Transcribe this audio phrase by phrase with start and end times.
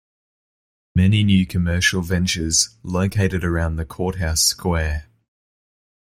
[0.95, 5.05] Many new commercial ventures located around the Courthouse Square.